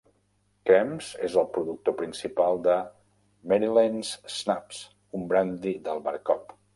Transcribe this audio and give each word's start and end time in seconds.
Krems 0.67 1.09
és 1.27 1.33
el 1.41 1.45
productor 1.57 1.95
principal 1.99 2.57
de 2.67 2.77
Marillenschnaps, 3.51 4.81
un 5.21 5.29
brandy 5.33 5.75
d'albercoc. 5.89 6.57